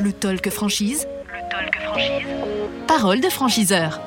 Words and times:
Le 0.00 0.12
talk 0.12 0.48
franchise. 0.50 1.06
Le 1.26 1.50
talk 1.50 1.80
franchise. 1.82 2.26
Parole 2.86 3.20
de 3.20 3.28
franchiseur. 3.28 4.00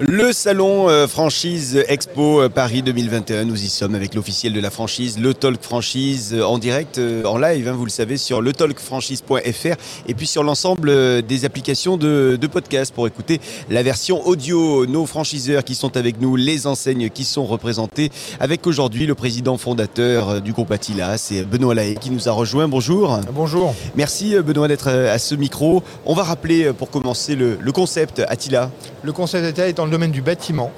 Le 0.00 0.32
salon 0.32 0.88
euh, 0.88 1.08
franchise 1.08 1.82
Expo 1.88 2.42
euh, 2.42 2.48
Paris 2.48 2.82
2021, 2.82 3.44
nous 3.46 3.64
y 3.64 3.68
sommes 3.68 3.96
avec 3.96 4.14
l'officiel 4.14 4.52
de 4.52 4.60
la 4.60 4.70
franchise, 4.70 5.18
le 5.18 5.34
Talk 5.34 5.60
Franchise, 5.60 6.34
euh, 6.34 6.44
en 6.44 6.58
direct, 6.58 7.00
en 7.24 7.36
live, 7.36 7.66
hein, 7.66 7.72
vous 7.72 7.84
le 7.84 7.90
savez, 7.90 8.16
sur 8.16 8.40
letalkfranchise.fr 8.40 9.76
et 10.06 10.14
puis 10.14 10.28
sur 10.28 10.44
l'ensemble 10.44 11.22
des 11.22 11.44
applications 11.44 11.96
de, 11.96 12.38
de 12.40 12.46
podcast 12.46 12.94
pour 12.94 13.08
écouter 13.08 13.40
la 13.70 13.82
version 13.82 14.24
audio. 14.24 14.86
Nos 14.86 15.04
franchiseurs 15.04 15.64
qui 15.64 15.74
sont 15.74 15.96
avec 15.96 16.20
nous, 16.20 16.36
les 16.36 16.68
enseignes 16.68 17.10
qui 17.10 17.24
sont 17.24 17.44
représentées, 17.44 18.12
avec 18.38 18.68
aujourd'hui 18.68 19.04
le 19.04 19.16
président 19.16 19.58
fondateur 19.58 20.40
du 20.40 20.52
groupe 20.52 20.70
Attila, 20.70 21.18
c'est 21.18 21.42
Benoît 21.42 21.74
Lahaye 21.74 21.96
qui 21.96 22.12
nous 22.12 22.28
a 22.28 22.32
rejoint. 22.32 22.68
Bonjour. 22.68 23.18
Bonjour. 23.32 23.74
Merci 23.96 24.36
Benoît 24.36 24.68
d'être 24.68 24.90
à 24.90 25.18
ce 25.18 25.34
micro. 25.34 25.82
On 26.06 26.14
va 26.14 26.22
rappeler 26.22 26.72
pour 26.72 26.88
commencer 26.88 27.34
le, 27.34 27.58
le 27.60 27.72
concept 27.72 28.22
Attila. 28.28 28.70
Le 29.02 29.12
concept 29.12 29.44
d'État 29.44 29.68
est 29.68 29.74
dans 29.74 29.84
le 29.84 29.90
domaine 29.90 30.10
du 30.10 30.22
bâtiment 30.22 30.72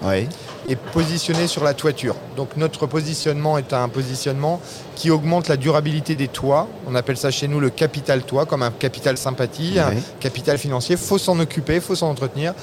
et 0.69 0.77
positionné 0.77 1.47
sur 1.47 1.65
la 1.65 1.75
toiture. 1.75 2.15
Donc 2.37 2.57
notre 2.57 2.87
positionnement 2.87 3.57
est 3.59 3.73
un 3.73 3.89
positionnement 3.89 4.61
qui 4.95 5.11
augmente 5.11 5.49
la 5.49 5.57
durabilité 5.57 6.15
des 6.15 6.29
toits. 6.29 6.69
On 6.87 6.95
appelle 6.95 7.17
ça 7.17 7.31
chez 7.31 7.49
nous 7.49 7.61
le 7.61 7.71
capital 7.71 8.23
toit, 8.23 8.45
comme 8.47 8.63
un 8.63 8.71
capital 8.71 9.17
sympathie, 9.17 9.79
un 9.79 9.93
capital 10.21 10.59
financier. 10.59 10.97
faut 10.97 11.19
s'en 11.19 11.39
occuper, 11.41 11.81
faut 11.81 11.95
s'en 11.95 12.11
entretenir 12.11 12.55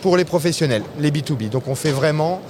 pour 0.00 0.16
les 0.16 0.24
professionnels, 0.24 0.82
les 0.98 1.12
B2B. 1.12 1.48
Donc 1.48 1.68
on 1.68 1.76
fait 1.76 1.92
vraiment 1.92 2.40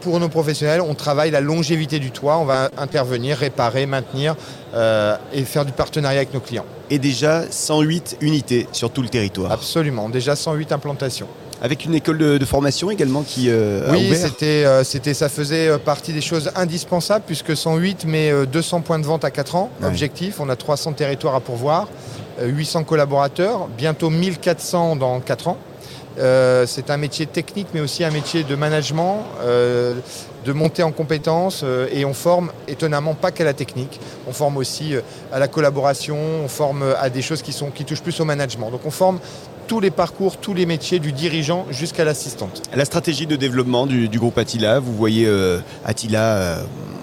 pour 0.00 0.20
nos 0.20 0.28
professionnels, 0.28 0.80
on 0.80 0.94
travaille 0.94 1.30
la 1.30 1.40
longévité 1.40 1.98
du 1.98 2.10
toit, 2.10 2.36
on 2.38 2.44
va 2.44 2.70
intervenir, 2.78 3.38
réparer, 3.38 3.86
maintenir 3.86 4.36
euh, 4.74 5.16
et 5.32 5.44
faire 5.44 5.64
du 5.64 5.72
partenariat 5.72 6.18
avec 6.18 6.34
nos 6.34 6.40
clients. 6.40 6.64
et 6.90 6.98
déjà 6.98 7.44
108 7.50 8.18
unités 8.20 8.68
sur 8.72 8.90
tout 8.90 9.02
le 9.02 9.08
territoire. 9.08 9.50
Absolument, 9.50 10.08
déjà 10.08 10.36
108 10.36 10.70
implantations. 10.72 11.28
Avec 11.62 11.84
une 11.84 11.94
école 11.94 12.18
de, 12.18 12.36
de 12.36 12.44
formation 12.44 12.90
également 12.90 13.22
qui 13.22 13.46
euh, 13.48 13.90
Oui, 13.90 14.14
c'était, 14.14 14.64
euh, 14.66 14.84
c'était, 14.84 15.14
ça 15.14 15.28
faisait 15.28 15.68
euh, 15.68 15.78
partie 15.78 16.12
des 16.12 16.20
choses 16.20 16.50
indispensables 16.54 17.24
puisque 17.26 17.56
108 17.56 18.04
mais 18.06 18.30
euh, 18.30 18.44
200 18.44 18.82
points 18.82 18.98
de 18.98 19.06
vente 19.06 19.24
à 19.24 19.30
4 19.30 19.56
ans. 19.56 19.70
Ouais. 19.80 19.88
Objectif, 19.88 20.38
on 20.38 20.48
a 20.50 20.56
300 20.56 20.92
territoires 20.92 21.34
à 21.34 21.40
pourvoir, 21.40 21.88
euh, 22.40 22.46
800 22.46 22.84
collaborateurs, 22.84 23.68
bientôt 23.78 24.10
1400 24.10 24.96
dans 24.96 25.18
4 25.20 25.48
ans. 25.48 25.56
Euh, 26.18 26.64
c'est 26.66 26.88
un 26.88 26.96
métier 26.96 27.26
technique 27.26 27.68
mais 27.74 27.80
aussi 27.80 28.02
un 28.02 28.10
métier 28.10 28.42
de 28.42 28.54
management, 28.54 29.22
euh, 29.42 29.94
de 30.46 30.52
montée 30.52 30.82
en 30.82 30.90
compétences 30.90 31.60
euh, 31.62 31.88
et 31.92 32.06
on 32.06 32.14
forme 32.14 32.52
étonnamment 32.68 33.14
pas 33.14 33.30
qu'à 33.32 33.44
la 33.44 33.52
technique, 33.52 34.00
on 34.26 34.32
forme 34.32 34.56
aussi 34.56 34.94
à 35.32 35.38
la 35.38 35.48
collaboration, 35.48 36.16
on 36.44 36.48
forme 36.48 36.84
à 36.98 37.10
des 37.10 37.20
choses 37.20 37.42
qui, 37.42 37.52
sont, 37.52 37.70
qui 37.70 37.84
touchent 37.84 38.02
plus 38.02 38.18
au 38.20 38.24
management. 38.24 38.70
Donc 38.70 38.80
on 38.86 38.90
forme 38.90 39.18
tous 39.66 39.80
les 39.80 39.90
parcours, 39.90 40.36
tous 40.36 40.54
les 40.54 40.66
métiers 40.66 40.98
du 40.98 41.12
dirigeant 41.12 41.66
jusqu'à 41.70 42.04
l'assistante. 42.04 42.62
La 42.74 42.84
stratégie 42.84 43.26
de 43.26 43.36
développement 43.36 43.86
du, 43.86 44.08
du 44.08 44.18
groupe 44.18 44.38
Attila, 44.38 44.78
vous 44.78 44.92
voyez 44.94 45.26
euh, 45.26 45.58
Attila, 45.84 46.36
euh, 46.36 46.62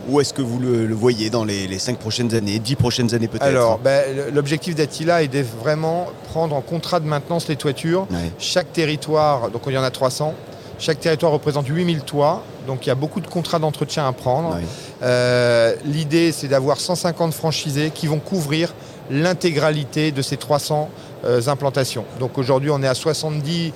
où 0.10 0.20
est-ce 0.20 0.34
que 0.34 0.42
vous 0.42 0.60
le, 0.60 0.86
le 0.86 0.96
voyez 0.96 1.30
dans 1.30 1.44
les, 1.44 1.68
les 1.68 1.80
5 1.80 1.98
prochaines 1.98 2.34
années, 2.36 2.60
10 2.60 2.76
prochaines 2.76 3.14
années 3.14 3.28
peut-être 3.28 3.44
Alors, 3.44 3.80
ben, 3.80 4.04
l'objectif 4.34 4.76
d'Attila 4.76 5.24
est 5.24 5.28
de 5.28 5.44
vraiment 5.62 6.08
prendre 6.30 6.56
en 6.56 6.62
contrat 6.62 7.00
de 7.00 7.06
maintenance 7.06 7.48
les 7.48 7.56
toitures. 7.56 8.08
Ouais. 8.12 8.32
Chaque 8.40 8.72
territoire, 8.74 9.50
donc 9.50 9.62
il 9.68 9.74
y 9.74 9.78
en 9.78 9.84
a 9.84 9.92
300, 9.92 10.34
chaque 10.80 11.00
territoire 11.00 11.32
représente 11.32 11.68
8000 11.68 12.02
toits, 12.02 12.44
donc 12.68 12.86
il 12.86 12.90
y 12.90 12.92
a 12.92 12.96
beaucoup 12.96 13.22
de 13.22 13.28
contrats 13.28 13.60
d'entretien 13.60 14.08
à 14.08 14.12
prendre. 14.12 14.58
Euh, 15.02 15.76
L'idée, 15.86 16.32
c'est 16.32 16.48
d'avoir 16.48 16.80
150 16.80 17.34
franchisés 17.34 17.92
qui 17.94 18.08
vont 18.08 18.20
couvrir 18.20 18.74
l'intégralité 19.10 20.12
de 20.12 20.22
ces 20.22 20.38
300 20.38 20.90
euh, 21.26 21.42
implantations. 21.48 22.06
Donc 22.20 22.38
aujourd'hui, 22.38 22.70
on 22.70 22.82
est 22.84 22.88
à 22.88 22.94
70 22.96 23.74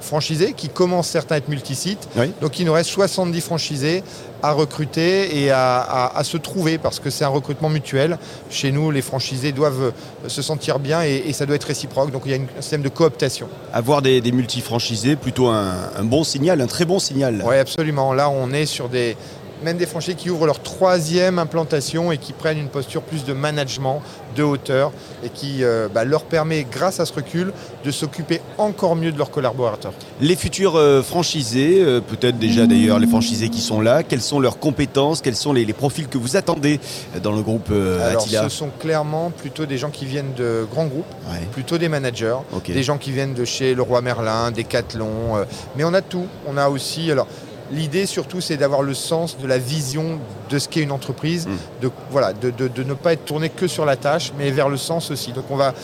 franchisés 0.00 0.54
qui 0.54 0.70
commencent 0.70 1.08
certains 1.08 1.34
à 1.34 1.38
être 1.38 1.48
multisites. 1.50 2.08
Oui. 2.16 2.32
Donc 2.40 2.58
il 2.58 2.64
nous 2.64 2.72
reste 2.72 2.88
70 2.88 3.40
franchisés 3.42 4.02
à 4.42 4.52
recruter 4.52 5.42
et 5.42 5.50
à, 5.50 5.78
à- 5.80 6.18
à 6.18 6.24
se 6.24 6.38
trouver 6.38 6.78
parce 6.78 6.98
que 7.00 7.10
c'est 7.10 7.24
un 7.24 7.28
recrutement 7.28 7.68
mutuel. 7.68 8.16
Chez 8.48 8.72
nous, 8.72 8.90
les 8.90 9.02
franchisés 9.02 9.52
doivent 9.52 9.92
euh, 10.24 10.28
se 10.28 10.40
sentir 10.40 10.78
bien 10.78 11.02
et, 11.04 11.22
et 11.26 11.34
ça 11.34 11.44
doit 11.44 11.56
être 11.56 11.64
réciproque. 11.64 12.10
Donc 12.12 12.22
il 12.24 12.30
y 12.30 12.32
a 12.32 12.36
une- 12.38 12.46
un 12.56 12.62
système 12.62 12.80
de 12.80 12.88
cooptation. 12.88 13.48
Avoir 13.74 14.00
des, 14.00 14.22
des 14.22 14.32
multifranchisés, 14.32 15.16
plutôt 15.16 15.48
un, 15.48 15.74
un 15.98 16.04
bon 16.04 16.24
signal, 16.24 16.62
un 16.62 16.66
très 16.66 16.86
bon 16.86 16.98
signal. 16.98 17.42
Oui, 17.46 17.56
absolument. 17.56 18.14
Là, 18.14 18.30
on 18.30 18.52
est 18.54 18.64
sur 18.64 18.88
des 18.88 19.18
même 19.62 19.76
des 19.76 19.86
franchisés 19.86 20.14
qui 20.16 20.30
ouvrent 20.30 20.46
leur 20.46 20.60
troisième 20.62 21.38
implantation 21.38 22.12
et 22.12 22.18
qui 22.18 22.32
prennent 22.32 22.58
une 22.58 22.68
posture 22.68 23.02
plus 23.02 23.24
de 23.24 23.32
management, 23.32 24.02
de 24.36 24.42
hauteur, 24.42 24.92
et 25.24 25.28
qui 25.28 25.64
euh, 25.64 25.88
bah, 25.92 26.04
leur 26.04 26.24
permet, 26.24 26.64
grâce 26.70 27.00
à 27.00 27.06
ce 27.06 27.12
recul, 27.12 27.52
de 27.84 27.90
s'occuper 27.90 28.40
encore 28.58 28.96
mieux 28.96 29.12
de 29.12 29.18
leurs 29.18 29.30
collaborateurs. 29.30 29.92
Les 30.20 30.36
futurs 30.36 30.76
euh, 30.76 31.02
franchisés, 31.02 31.82
euh, 31.82 32.00
peut-être 32.00 32.38
déjà 32.38 32.66
d'ailleurs 32.66 32.98
les 32.98 33.06
franchisés 33.06 33.48
qui 33.48 33.60
sont 33.60 33.80
là, 33.80 34.02
quelles 34.02 34.22
sont 34.22 34.40
leurs 34.40 34.58
compétences, 34.58 35.20
quels 35.20 35.36
sont 35.36 35.52
les, 35.52 35.64
les 35.64 35.72
profils 35.72 36.08
que 36.08 36.18
vous 36.18 36.36
attendez 36.36 36.80
dans 37.22 37.32
le 37.32 37.42
groupe 37.42 37.70
Alors, 37.70 38.22
Attila 38.22 38.44
ce 38.44 38.48
sont 38.48 38.70
clairement 38.78 39.30
plutôt 39.30 39.66
des 39.66 39.78
gens 39.78 39.90
qui 39.90 40.04
viennent 40.06 40.34
de 40.36 40.66
grands 40.70 40.86
groupes, 40.86 41.04
Ouais. 41.30 41.46
plutôt 41.52 41.78
des 41.78 41.88
managers, 41.88 42.36
des 42.66 42.82
gens 42.82 42.98
qui 42.98 43.12
viennent 43.12 43.34
de 43.34 43.44
chez 43.44 43.74
Leroy 43.74 44.00
Merlin, 44.00 44.50
Decathlon, 44.50 45.36
euh, 45.36 45.44
mais 45.76 45.84
on 45.84 45.94
a 45.94 46.02
tout. 46.02 46.26
On 46.46 46.56
a 46.56 46.68
aussi, 46.68 47.10
alors, 47.10 47.26
l'idée 47.72 48.06
surtout, 48.06 48.40
c'est 48.40 48.56
d'avoir 48.56 48.82
le 48.82 48.94
sens 48.94 49.36
de 49.38 49.46
la 49.46 49.58
vision 49.58 50.18
de 50.50 50.58
ce 50.58 50.68
qu'est 50.68 50.82
une 50.82 50.92
entreprise, 50.92 51.46
Mm. 51.46 51.50
de, 51.82 51.90
voilà, 52.10 52.32
de, 52.32 52.50
de- 52.50 52.68
de 52.68 52.82
ne 52.82 52.94
pas 52.94 53.12
être 53.12 53.24
tourné 53.24 53.48
que 53.50 53.66
sur 53.66 53.84
la 53.84 53.96
tâche, 53.96 54.32
mais 54.38 54.50
vers 54.50 54.68
le 54.68 54.76
sens 54.76 55.10
aussi. 55.10 55.32
Donc, 55.32 55.44
on 55.50 55.56
va 55.56 55.74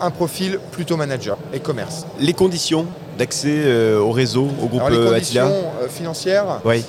un 0.00 0.10
profil 0.10 0.58
plutôt 0.72 0.96
manager 0.96 1.36
et 1.52 1.58
commerce. 1.60 2.06
Les 2.20 2.32
conditions 2.32 2.86
d'accès 3.18 3.48
euh, 3.64 3.98
au 3.98 4.12
réseau, 4.12 4.46
au 4.62 4.66
groupe 4.66 4.82
Alors, 4.82 4.90
les 4.90 4.96
euh, 5.06 5.10
conditions 5.12 5.46
euh, 5.82 5.88
financières, 5.88 6.60
Oui. 6.64 6.84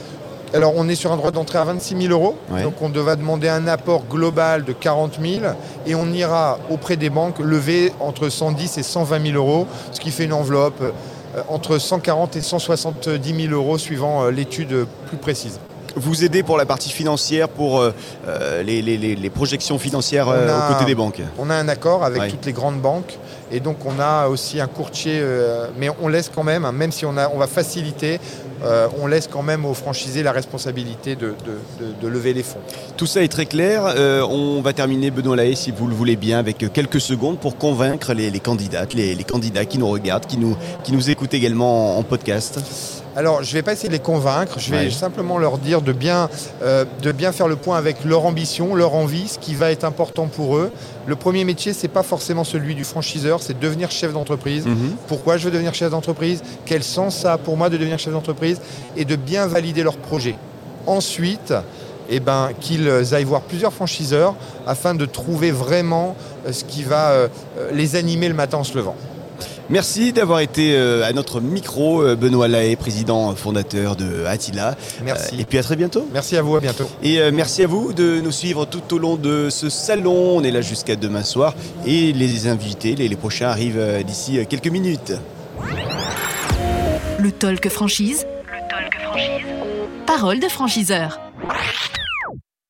alors 0.53 0.73
on 0.75 0.87
est 0.87 0.93
sur 0.95 1.11
un 1.11 1.17
droit 1.17 1.31
d'entrée 1.31 1.57
à 1.57 1.63
26 1.63 1.99
000 2.07 2.13
euros, 2.13 2.35
donc 2.63 2.73
on 2.81 2.89
devra 2.89 3.15
demander 3.15 3.49
un 3.49 3.67
apport 3.67 4.03
global 4.07 4.63
de 4.63 4.73
40 4.73 5.17
000 5.21 5.41
et 5.87 5.95
on 5.95 6.05
ira 6.13 6.59
auprès 6.69 6.97
des 6.97 7.09
banques 7.09 7.39
lever 7.39 7.93
entre 7.99 8.29
110 8.29 8.77
et 8.77 8.83
120 8.83 9.25
000 9.31 9.35
euros, 9.37 9.65
ce 9.91 9.99
qui 9.99 10.11
fait 10.11 10.25
une 10.25 10.33
enveloppe 10.33 10.83
entre 11.47 11.77
140 11.77 12.35
et 12.35 12.41
170 12.41 13.41
000 13.47 13.53
euros 13.53 13.77
suivant 13.77 14.23
euh, 14.23 14.31
l'étude 14.31 14.71
euh, 14.73 14.85
plus 15.07 15.17
précise. 15.17 15.59
Vous 15.95 16.23
aidez 16.23 16.43
pour 16.43 16.57
la 16.57 16.65
partie 16.67 16.89
financière, 16.91 17.49
pour 17.49 17.79
euh, 17.79 17.91
euh, 18.27 18.61
les, 18.61 18.81
les- 18.81 18.97
les- 18.97 19.15
les 19.15 19.29
projections 19.31 19.79
financières 19.79 20.27
euh, 20.29 20.47
a- 20.49 20.69
aux 20.69 20.73
côtés 20.73 20.85
des 20.85 20.93
banques 20.95 21.21
On 21.39 21.49
a 21.49 21.55
un 21.55 21.67
accord 21.67 22.03
avec 22.03 22.21
Ouais. 22.21 22.29
toutes 22.29 22.45
les 22.45 22.53
grandes 22.53 22.79
banques 22.79 23.17
et 23.51 23.59
donc 23.59 23.77
on 23.85 23.99
a 23.99 24.27
aussi 24.27 24.59
un 24.61 24.67
courtier, 24.67 25.19
euh, 25.19 25.67
mais 25.79 25.89
on 26.01 26.07
laisse 26.07 26.29
quand 26.33 26.43
même, 26.43 26.63
hein, 26.63 26.71
même 26.71 26.91
si 26.91 27.05
on, 27.07 27.17
a, 27.17 27.27
on 27.29 27.37
va 27.39 27.47
faciliter, 27.47 28.19
euh, 28.63 28.87
on 29.01 29.07
laisse 29.07 29.27
quand 29.27 29.43
même 29.43 29.65
aux 29.65 29.73
franchisés 29.73 30.23
la 30.23 30.31
responsabilité 30.31 31.15
de- 31.15 31.35
lever 32.07 32.33
les 32.33 32.43
fonds. 32.43 32.59
Tout 32.97 33.05
ça 33.05 33.23
est 33.23 33.27
très 33.27 33.45
clair. 33.45 33.83
Euh, 33.85 34.25
on 34.27 34.61
va 34.61 34.73
terminer, 34.73 35.11
Benoît 35.11 35.35
Lahaye, 35.35 35.55
si 35.55 35.71
vous 35.71 35.87
le 35.87 35.93
voulez 35.93 36.15
bien, 36.15 36.39
avec 36.39 36.65
quelques 36.73 36.99
secondes 36.99 37.39
pour 37.39 37.57
convaincre 37.57 38.13
les, 38.13 38.31
candidates, 38.39 38.93
les, 38.93 39.15
candidats 39.23 39.65
qui 39.65 39.77
nous 39.77 39.87
regardent, 39.87 40.25
qui 40.25 40.37
nous, 40.37 41.09
écoutent 41.09 41.33
également 41.33 41.97
en, 41.97 41.99
en 41.99 42.03
podcast. 42.03 42.59
Alors, 43.19 43.43
je 43.43 43.49
ne 43.49 43.55
vais 43.55 43.63
pas 43.63 43.73
essayer 43.73 43.89
de 43.89 43.93
les 43.93 43.99
convaincre, 43.99 44.59
je 44.59 44.71
vais 44.71 44.85
Ouais. 44.85 44.91
simplement 44.91 45.37
leur 45.37 45.57
dire 45.57 45.81
de 45.81 45.91
bien, 45.91 46.29
euh, 46.63 46.85
de 47.01 47.11
bien 47.11 47.33
faire 47.33 47.49
le 47.49 47.57
point 47.57 47.77
avec 47.77 48.05
leur 48.05 48.25
ambition, 48.25 48.75
leur 48.75 48.95
envie, 48.95 49.27
ce 49.27 49.37
qui 49.39 49.55
va 49.55 49.71
être 49.71 49.83
important 49.83 50.27
pour 50.27 50.55
eux. 50.55 50.71
Le 51.05 51.17
premier 51.17 51.43
métier, 51.43 51.73
c'est 51.73 51.89
pas 51.89 52.01
forcément 52.01 52.45
celui 52.45 52.75
du 52.75 52.85
franchiseur, 52.85 53.41
c'est 53.41 53.59
devenir 53.59 53.91
chef 53.91 54.13
d'entreprise. 54.13 54.65
Mhm. 54.65 54.95
Pourquoi 55.09 55.35
je 55.35 55.43
veux 55.43 55.51
devenir 55.51 55.73
chef 55.73 55.91
d'entreprise? 55.91 56.41
Quel 56.65 56.81
sens 56.81 57.13
ça 57.17 57.33
a 57.33 57.37
pour 57.37 57.57
moi 57.57 57.69
de 57.69 57.75
devenir 57.75 57.99
chef 57.99 58.13
d'entreprise? 58.13 58.61
Et 58.95 59.03
de 59.03 59.17
bien 59.17 59.47
valider 59.47 59.83
leur 59.83 59.97
projet. 59.97 60.35
Ensuite, 60.87 61.53
eh 62.09 62.21
ben, 62.21 62.51
qu'ils 62.61 62.89
aillent 63.13 63.25
voir 63.25 63.41
plusieurs 63.41 63.73
franchiseurs 63.73 64.33
afin 64.65 64.95
de 64.95 65.05
trouver 65.05 65.51
vraiment 65.51 66.15
euh, 66.47 66.53
ce 66.53 66.63
qui 66.63 66.83
va 66.83 67.09
euh, 67.09 67.27
les 67.73 67.97
animer 67.97 68.29
le 68.29 68.33
matin 68.33 68.59
en 68.59 68.63
se 68.63 68.77
levant. 68.77 68.95
Merci 69.69 70.13
d'avoir 70.13 70.39
été 70.39 70.73
euh, 70.73 71.07
à 71.07 71.13
notre 71.13 71.41
micro, 71.41 72.01
euh, 72.01 72.15
Benoît 72.15 72.47
Lahaye, 72.47 72.75
président 72.75 73.35
fondateur 73.35 73.95
de 73.95 74.25
Attila. 74.25 74.75
Merci. 75.03 75.35
Euh, 75.35 75.41
et 75.41 75.45
puis 75.45 75.59
à 75.59 75.63
très 75.63 75.75
bientôt. 75.75 76.07
Merci 76.11 76.37
à 76.37 76.41
vous, 76.41 76.55
à 76.55 76.59
bientôt. 76.59 76.89
Et 77.03 77.19
merci 77.31 77.63
à 77.63 77.67
vous 77.67 77.93
de 77.93 78.19
nous 78.19 78.31
suivre 78.31 78.65
tout 78.65 78.95
au 78.95 78.97
long 78.97 79.15
de 79.15 79.49
ce 79.51 79.69
salon. 79.69 80.37
On 80.37 80.43
est 80.43 80.49
là 80.49 80.61
jusqu'à 80.61 80.95
demain 80.95 81.23
soir. 81.23 81.53
Et 81.85 82.13
les 82.13 82.47
invités, 82.47 82.95
les, 82.95 83.07
les 83.07 83.15
prochains 83.15 83.49
arrivent 83.49 84.03
d'ici 84.05 84.39
quelques 84.49 84.67
minutes. 84.67 85.13
Le 87.19 87.31
talk 87.31 87.69
franchise. 87.69 88.25
Le 88.51 88.69
talk 88.69 88.99
franchise. 89.03 89.45
Parole 90.07 90.39
de 90.39 90.47
franchiseur. 90.47 91.19